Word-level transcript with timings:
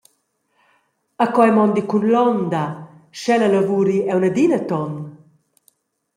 E 1.23 1.25
co 1.33 1.39
ei 1.47 1.53
mondi 1.57 1.81
cun 1.89 2.03
l’onda, 2.13 2.63
sch’ella 3.17 3.47
lavuri 3.55 3.97
aunc 4.11 4.25
adina 4.29 4.59
ton. 4.69 4.91